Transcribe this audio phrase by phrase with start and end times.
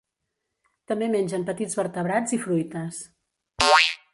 [0.91, 3.03] També mengen petits vertebrats i fruites.